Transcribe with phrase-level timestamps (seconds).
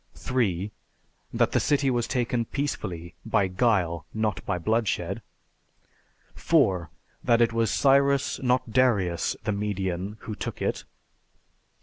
[0.15, 0.71] 3.
[1.31, 5.21] That the city was taken peacefully, by guile, not by bloodshed.
[6.33, 6.89] 4.
[7.23, 10.85] That it was Cyrus, not Darius the Median, who took it.